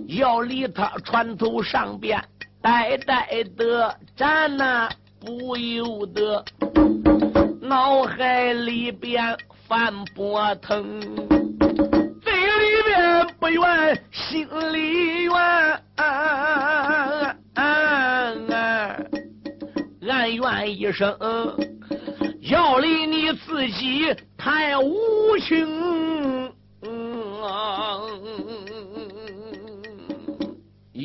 [0.05, 2.23] 要离他船头上边。
[2.63, 6.41] 呆呆的站那，不由得
[7.61, 10.97] 脑海里边翻波腾，
[12.21, 15.33] 嘴里边不愿，心里怨，
[20.07, 21.13] 俺怨一声，
[22.49, 26.49] 要离你自己太无情。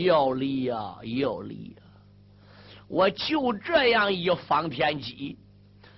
[0.04, 1.82] 要离呀，要离呀！
[2.86, 5.36] 我就这样一方天戟，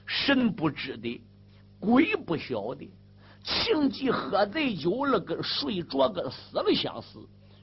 [0.06, 1.20] 神不知的，
[1.78, 2.90] 鬼不晓得，
[3.44, 7.18] 庆忌喝醉酒了，跟睡着跟死了相似。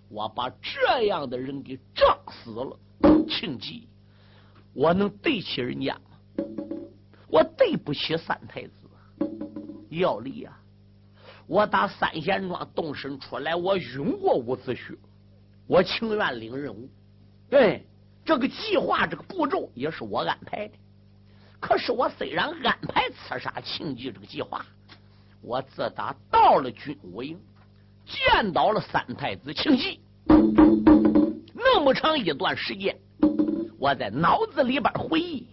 [0.09, 2.79] 我把这样的人给撞死了，
[3.27, 3.87] 庆忌，
[4.73, 6.45] 我能对起人家吗？
[7.27, 8.71] 我对不起三太子。
[9.89, 10.57] 要离呀！
[11.47, 14.93] 我打三贤庄动身出来，我晕过五次血。
[15.67, 16.89] 我情愿领任务，
[17.49, 17.85] 对
[18.23, 20.73] 这个计划，这个步骤也是我安排的。
[21.59, 24.65] 可是我虽然安排刺杀庆忌这个计划，
[25.41, 27.37] 我自打到了军武营，
[28.05, 29.99] 见到了三太子庆忌，
[31.53, 32.97] 那么长一段时间，
[33.77, 35.47] 我在脑子里边回忆，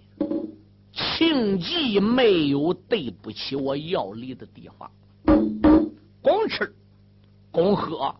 [0.92, 4.88] 庆忌没有对不起我要离的地方，
[6.22, 6.72] 公吃，
[7.50, 8.14] 公喝，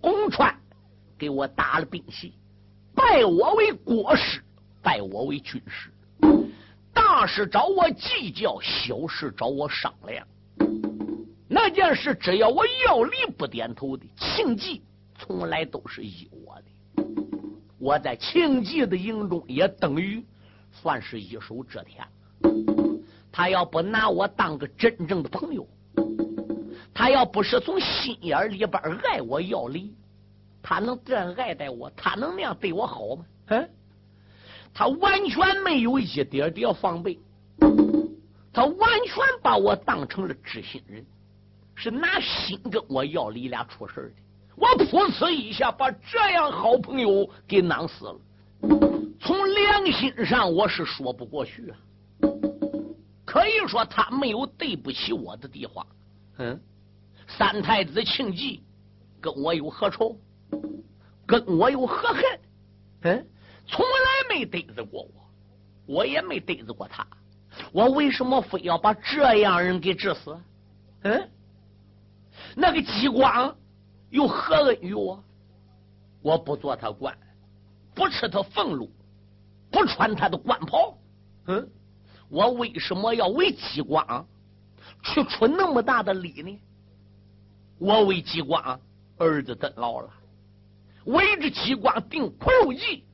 [0.00, 0.58] 公穿。
[1.18, 2.34] 给我打了兵器，
[2.94, 4.42] 拜我为国师，
[4.82, 5.90] 拜我为军师。
[6.92, 10.26] 大事找我计较，小事找我商量。
[11.48, 14.82] 那件事只要我要离不点头的，庆忌
[15.18, 17.04] 从来都是依我的。
[17.78, 20.24] 我在庆忌的营中也等于
[20.72, 22.06] 算是一手遮天。
[23.30, 25.66] 他要不拿我当个真正的朋友，
[26.94, 29.94] 他要不是从心眼里边爱我要离。
[30.68, 31.88] 他能这样爱戴我？
[31.90, 33.24] 他能那样对我好吗？
[33.50, 33.70] 嗯，
[34.74, 37.20] 他完全没有一点点防备，
[38.52, 41.06] 他完全把我当成了知心人，
[41.76, 44.22] 是拿心跟我要你俩出事的。
[44.56, 48.20] 我噗呲一下把这样好朋友给囊死了。
[49.20, 51.78] 从良心上我是说不过去啊。
[53.24, 55.86] 可以说他没有对不起我的地方。
[56.38, 56.60] 嗯，
[57.28, 58.64] 三太子庆忌
[59.20, 60.18] 跟我有何仇？
[61.26, 62.22] 跟我有何恨？
[63.02, 63.26] 嗯，
[63.66, 65.10] 从来没得罪过我，
[65.86, 67.06] 我也没得罪过他。
[67.72, 70.38] 我为什么非要把这样人给治死？
[71.02, 71.30] 嗯，
[72.54, 73.56] 那个激光
[74.10, 75.22] 有何恩于我？
[76.22, 77.16] 我不做他官，
[77.94, 78.90] 不吃他俸禄，
[79.70, 80.98] 不穿他的官袍。
[81.46, 81.68] 嗯，
[82.28, 84.26] 我为什么要为激光
[85.02, 86.60] 去出那么大的力呢？
[87.78, 88.80] 我为激光
[89.18, 90.10] 儿子登牢了。
[91.06, 93.04] 围着激光定苦肉计，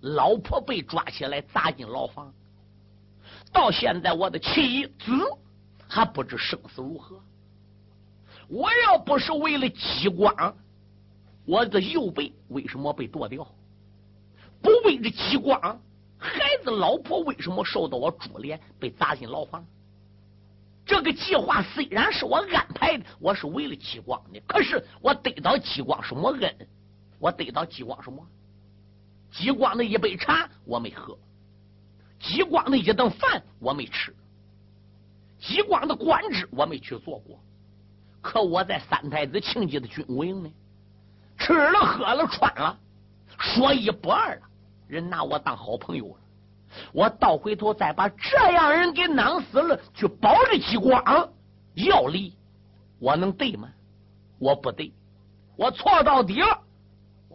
[0.00, 2.32] 老婆被抓起来砸进牢房。
[3.52, 5.12] 到现在，我的妻子
[5.88, 7.20] 还不知生死如何。
[8.48, 10.54] 我要不是为了激光，
[11.46, 13.46] 我的右臂为什么被剁掉？
[14.62, 15.80] 不为这激光，
[16.18, 19.64] 孩子、老婆为什么受到我株连，被砸进牢房？
[20.84, 26.68] 这个计划虽然是我安排的，我是为了激光的，可是我得到激光什么恩？
[27.20, 28.26] 我得到激光什么？
[29.30, 31.16] 激光的一杯茶我没喝，
[32.18, 34.12] 激光的一顿饭我没吃，
[35.38, 37.38] 激光的官职我没去做过。
[38.20, 40.50] 可我在三太子庆忌的军务营呢，
[41.38, 42.76] 吃了喝了穿了，
[43.38, 44.42] 说一不二了，
[44.88, 46.16] 人拿我当好朋友了。
[46.92, 51.30] 我倒回头再把这样人给囊死了，去保着激光
[51.74, 52.34] 要理，
[52.98, 53.68] 我能对吗？
[54.38, 54.92] 我不对，
[55.56, 56.62] 我错到底了，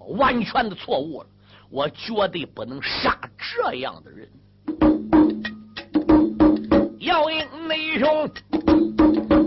[0.09, 1.27] 完全的错误了，
[1.69, 4.29] 我绝对不能杀这样的人。
[6.99, 8.29] 姚英内兄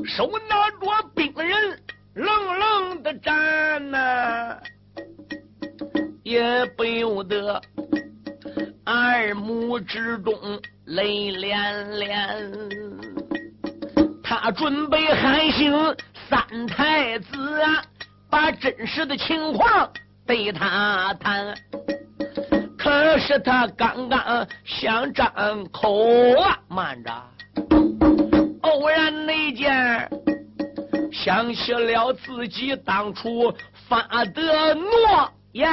[0.05, 1.79] 手拿着兵刃，
[2.15, 4.57] 冷冷的站呐，
[6.23, 7.61] 也不由得。
[8.85, 10.35] 二目之中
[10.87, 12.53] 泪连连，
[14.23, 15.73] 他准备喊醒
[16.29, 17.85] 三太子啊，
[18.31, 19.91] 把真实的情况
[20.29, 21.57] 对他谈。
[22.77, 26.05] 可是他刚刚想张口
[26.39, 27.11] 啊，慢着，
[28.61, 30.07] 偶然那件
[31.11, 33.51] 想起了自己当初
[33.89, 35.67] 发的诺言。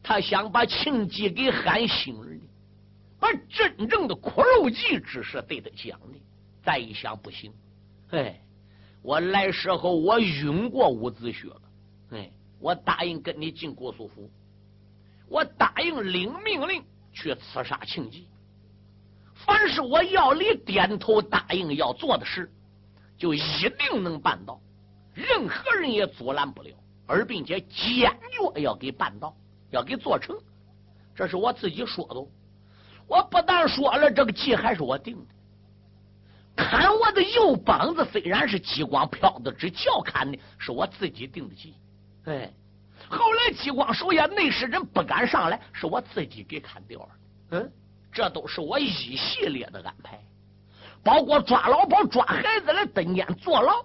[0.00, 2.26] 他想把庆忌给喊醒了，
[3.18, 6.20] 把真正的苦肉计之事对他讲的。
[6.64, 7.52] 再一想，不行，
[8.10, 8.40] 哎，
[9.02, 11.60] 我来时候我晕过伍子胥了，
[12.10, 14.30] 哎，我答应跟你进姑苏府，
[15.28, 18.28] 我答应领命令去刺杀庆忌。
[19.34, 22.50] 凡是我要你点头答应要做的事，
[23.16, 23.40] 就一
[23.78, 24.60] 定能办到，
[25.14, 26.70] 任何人也阻拦不了，
[27.06, 29.34] 而并且坚决要给办到。
[29.72, 30.36] 要给做成，
[31.14, 32.16] 这是我自己说的。
[33.06, 35.34] 我不但说了，这个计还是我定的。
[36.56, 41.74] 砍我的右膀子，虽然是激光飘的之叫砍的，是我自己定的计。
[42.24, 42.52] 哎，
[43.08, 47.08] 后来激光手下内侍人不敢上来，是我自己给砍掉了。
[47.52, 47.72] 嗯，
[48.12, 50.20] 这都是我一系列的安排，
[51.02, 53.84] 包括抓老婆、抓孩子来蹲监坐牢。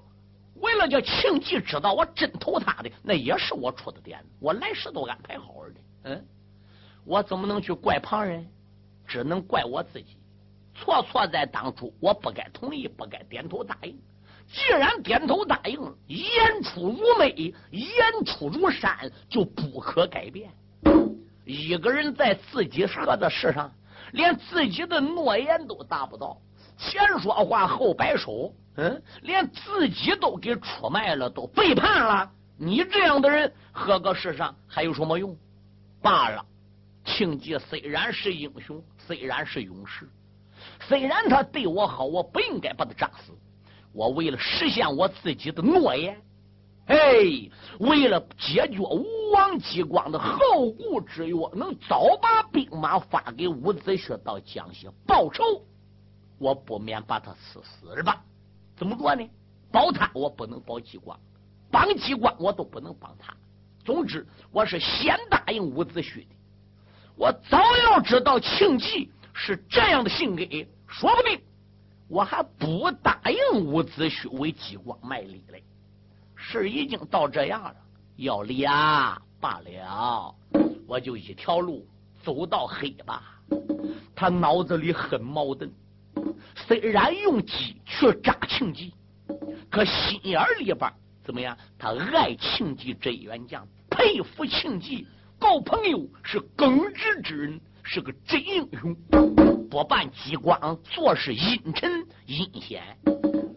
[0.55, 5.79] 为了叫庆忌知道我真投他的，那也是我出的点子，我来时都安排好了的。
[6.03, 6.25] 嗯，
[7.05, 8.45] 我怎么能去怪旁人？
[9.07, 10.17] 只能怪我自己，
[10.75, 13.97] 错错在当初，我不该同意，不该点头答应。
[14.47, 17.31] 既然点头答应，言出如眉，
[17.71, 20.51] 言出如山，就不可改变。
[21.45, 23.73] 一个人在自己说的事上，
[24.11, 26.37] 连自己的诺言都达不到，
[26.77, 28.53] 前说话后摆手。
[28.77, 32.29] 嗯，连自己都给出卖了，都背叛了。
[32.57, 35.35] 你这样的人，何个世上还有什么用？
[36.01, 36.45] 罢了。
[37.05, 40.09] 庆忌虽然是英雄，虽然是勇士，
[40.87, 43.33] 虽然他对我好，我不应该把他炸死。
[43.91, 46.21] 我为了实现我自己的诺言，
[46.87, 46.97] 哎，
[47.79, 55.43] 为了解决吴王姬光的后顾之忧，能早把兵马发给伍子胥到江西报仇，
[56.37, 58.21] 我不免把他赐死了吧。
[58.75, 59.27] 怎么做呢？
[59.71, 61.19] 保他我不能保姬光，
[61.71, 63.33] 帮姬光我都不能帮他。
[63.83, 66.27] 总之，我是先答应伍子胥的。
[67.15, 70.43] 我早要知道庆忌是这样的性格，
[70.97, 71.41] 说不定
[72.07, 75.61] 我还不答应伍子胥为激光卖力嘞。
[76.35, 77.75] 事已经到这样了，
[78.15, 80.33] 要离啊罢了，
[80.87, 81.85] 我就一条路
[82.23, 83.41] 走到黑吧。
[84.15, 85.69] 他脑子里很矛盾。
[86.55, 88.93] 虽然用计去扎庆忌，
[89.69, 90.93] 可心眼里边
[91.25, 91.57] 怎么样？
[91.77, 95.05] 他爱庆忌这一员将，佩服庆忌，
[95.37, 98.93] 够朋友，是耿直之人，是个真英雄。
[99.69, 101.91] 不办激光，做事阴沉
[102.25, 102.81] 阴险，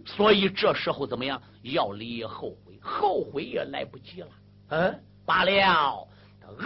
[0.05, 1.41] 所以这时候怎么样？
[1.63, 4.29] 要离后悔，后悔也来不及了。
[4.71, 6.09] 嗯，罢了。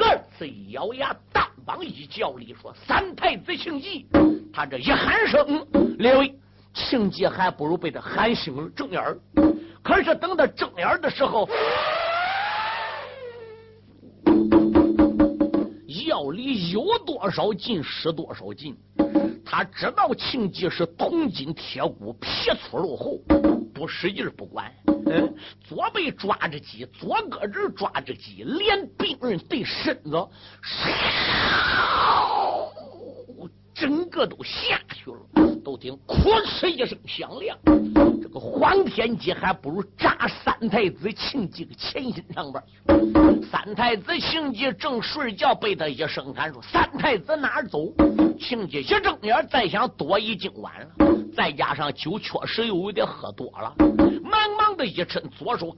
[0.01, 4.07] 二次一咬牙，单膀一叫里说：“三太子庆忌。”
[4.55, 5.67] 他这一喊声，
[5.99, 6.35] 列位，
[6.73, 9.19] 庆忌还不如被他喊醒了睁眼儿
[9.83, 11.47] 可是等他睁眼的时候，
[16.23, 18.77] 药里有多少劲使多少劲。
[19.45, 22.29] 他知道庆忌是铜筋铁骨，皮
[22.61, 23.19] 粗肉厚，
[23.75, 24.73] 不使劲不管。
[25.07, 30.29] 嗯，左背抓着鸡，左胳肢抓着鸡，连病人对身子，
[33.75, 35.52] 整个都下去了。
[35.63, 37.57] 都听“哐哧”一声响亮，
[38.21, 43.47] 这个黄天吉还不如扎三太子庆忌的前心上边去。
[43.51, 47.87] 三太子庆忌正睡觉，被他一声喊说：“三太子哪儿走？”
[48.39, 50.89] 庆忌一睁眼，再想躲已经晚了。
[51.35, 53.75] 再加上酒确实又有点喝多了，
[54.23, 55.75] 忙忙的一伸左手，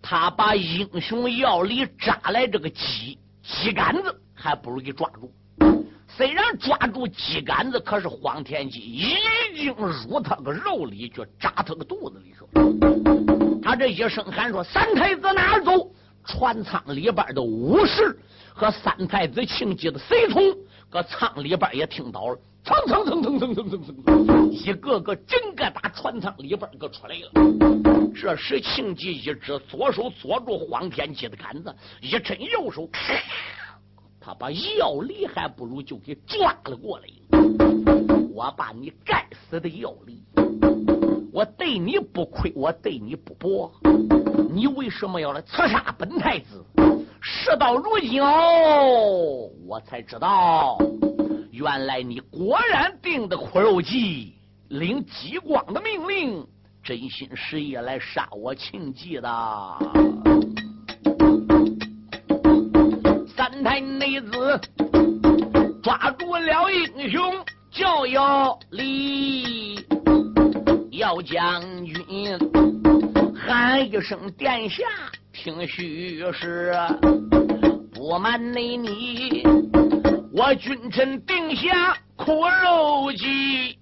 [0.00, 5.30] 他把英雄要里扎来这个鸡鸡杆子，还不如给抓住。
[6.16, 9.16] 虽然抓住鸡杆子，可是黄天鸡已
[9.56, 13.60] 经入他个肉里去，扎他个肚子里去。
[13.62, 15.72] 他这一声喊说：“三太子哪儿走？”
[16.24, 18.16] 船舱里边的武士
[18.54, 20.42] 和三太子庆忌的随从，
[20.90, 28.12] 搁舱里边也听到了，蹭蹭蹭蹭蹭蹭蹭蹭，一个个整个打船舱里边给出来了。
[28.14, 32.88] 这时庆忌一只左手捉住黄天鸡的杆子，一伸右手。
[34.24, 37.04] 他把药力还不如就给抓了过来。
[38.32, 40.22] 我把你该死的药力，
[41.32, 43.72] 我对你不亏，我对你不薄。
[44.50, 46.64] 你为什么要来刺杀本太子？
[47.20, 50.78] 事到如今哦，我才知道，
[51.50, 54.34] 原来你果然定的苦肉计，
[54.68, 56.46] 领激光的命令，
[56.82, 60.31] 真心实意来杀我庆忌的。
[63.64, 64.60] 太内子
[65.82, 67.32] 抓住了英雄
[67.70, 69.76] 叫要离，
[70.90, 72.36] 姚将军
[73.34, 74.84] 喊一声殿下
[75.32, 76.74] 听虚实，
[77.94, 79.44] 不瞒内你，
[80.32, 83.78] 我君臣定下苦肉计，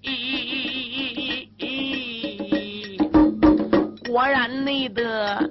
[4.11, 5.51] 果然内得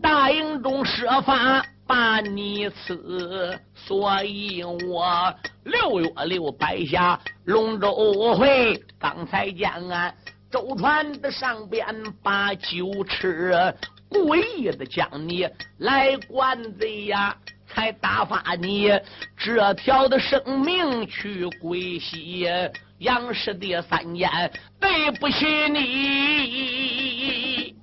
[0.00, 1.62] 大营中设法。
[1.94, 5.32] 把你赐，所以我
[5.62, 8.82] 六月六摆下龙舟会。
[8.98, 10.12] 刚才见俺
[10.50, 11.86] 舟船的上边
[12.20, 13.72] 把酒吃，
[14.08, 17.36] 故意的将你来灌醉呀，
[17.68, 18.90] 才打发你
[19.36, 22.48] 这条的生命去归西。
[22.98, 24.28] 杨氏的三言
[24.80, 27.76] 对不起你，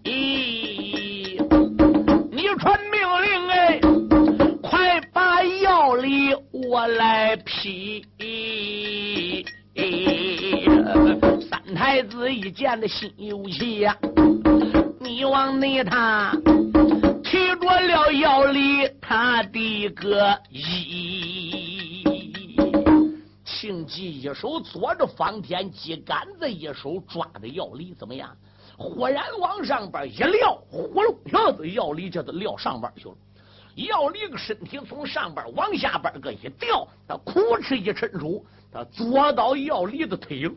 [2.29, 2.77] 你传
[6.71, 8.05] 我来批，
[11.49, 13.93] 三太子一见的心有气呀，
[14.97, 16.31] 你往内他
[17.25, 22.05] 提着了药里他的个衣，
[23.43, 28.33] 庆忌一手捉着方天鸡杆子，一手抓着药里，怎么样？
[28.77, 33.15] 忽然往上边一撂，呼噜一下子药里就都撂上边去了。
[33.75, 40.49] 药离个身体从上边往下边个一掉，他苦哧一伸手，他捉到药离的腿，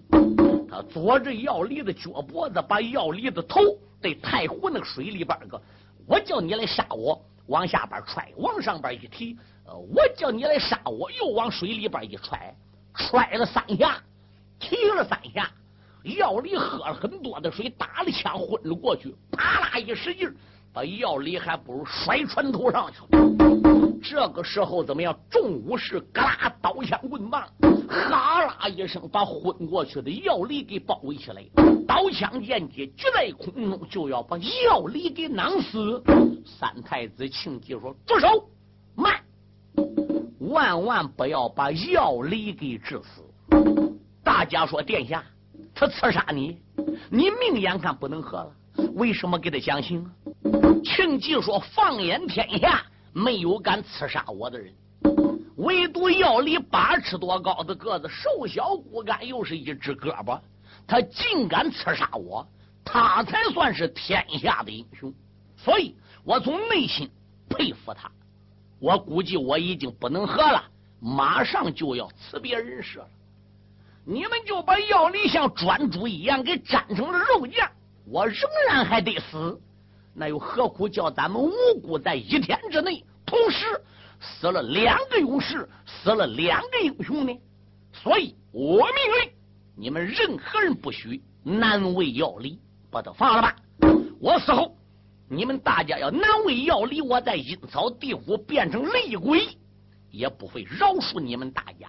[0.68, 3.60] 他左着药离的脚脖子，把药离的头
[4.02, 5.60] 对太湖那个水里边个，
[6.06, 12.54] 我叫你来杀我，往下边踹，往上边一提，呃，我叫你来杀我，又往水里边一踹，
[12.94, 14.02] 踹了三下，
[14.58, 15.48] 提了三下，
[16.02, 20.28] 药离喝了很多的水，打了枪昏了过去，啪啦一使劲。
[20.74, 22.98] 把药里还不如摔船头上去。
[24.02, 25.16] 这个时候怎么样？
[25.30, 27.48] 众武士嘎啦刀枪棍棒，
[27.88, 31.44] 哈啦一声把昏过去的药里给包围起来，
[31.86, 36.02] 刀枪剑戟举在空中，就要把药里给囊死。
[36.44, 38.48] 三太子庆忌说：“住手！
[38.96, 39.20] 慢！
[40.40, 43.22] 万万不要把药里给致死。”
[44.24, 45.24] 大家说：“殿下，
[45.72, 46.58] 他刺杀你，
[47.10, 48.52] 你命眼看不能活了，
[48.96, 50.04] 为什么给他讲刑？”
[50.84, 52.82] 庆忌说：“放眼天下，
[53.12, 54.72] 没有敢刺杀我的人，
[55.56, 60.38] 唯独药里八尺多高的个子，瘦小骨干，又是一只胳膊，
[60.86, 62.46] 他竟敢刺杀我，
[62.84, 65.12] 他才算是天下的英雄。
[65.56, 67.10] 所以我从内心
[67.48, 68.10] 佩服他。
[68.78, 70.62] 我估计我已经不能喝了，
[71.00, 73.08] 马上就要辞别人世了。
[74.04, 77.70] 你们就把药里像专猪一样给粘成了肉酱，
[78.04, 78.36] 我仍
[78.68, 79.58] 然还得死。”
[80.14, 81.50] 那又何苦叫咱们无
[81.82, 83.66] 辜在一天之内同时
[84.20, 87.38] 死了两个勇士，死了两个英雄呢？
[87.92, 89.32] 所以我命令
[89.76, 92.58] 你们任何人不许难为要礼，
[92.90, 93.56] 把他放了吧。
[94.20, 94.76] 我死后，
[95.28, 99.48] 你们大家要难为要礼，我在阴曹地府变成厉鬼，
[100.10, 101.88] 也不会饶恕你们大家。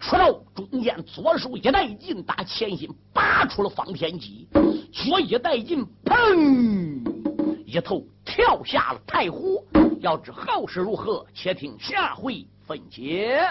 [0.00, 4.48] 说到中间，左手一带劲，打前心拔出了方天戟，
[4.90, 6.98] 左一带劲，砰，
[7.66, 9.62] 一头跳下了太湖。
[10.00, 13.42] 要知后事如何，且听下回分解。